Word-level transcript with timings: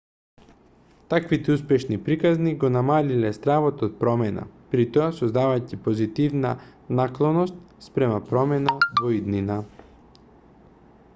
таквите 1.11 1.51
успешни 1.55 1.97
приказни 2.05 2.53
го 2.63 2.69
намалиле 2.75 3.29
стравот 3.37 3.83
од 3.87 3.91
промена 3.99 4.45
притоа 4.71 5.09
создавајќи 5.19 5.79
позитивна 5.89 6.53
наклоност 7.01 7.59
спрема 7.89 8.19
промена 8.31 8.79
во 9.03 9.13
иднина 9.21 9.59